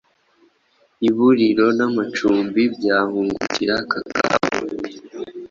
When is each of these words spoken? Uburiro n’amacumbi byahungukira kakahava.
Uburiro 1.07 1.67
n’amacumbi 1.77 2.61
byahungukira 2.75 3.75
kakahava. 3.91 4.65